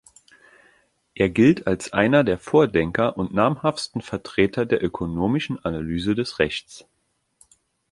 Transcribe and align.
Er 1.13 1.29
gilt 1.29 1.67
als 1.67 1.93
einer 1.93 2.23
der 2.23 2.39
Vordenker 2.39 3.15
und 3.19 3.35
namhaftesten 3.35 4.01
Vertreter 4.01 4.65
der 4.65 4.83
ökonomischen 4.83 5.63
Analyse 5.63 6.15
des 6.15 6.39
Rechts. 6.39 6.87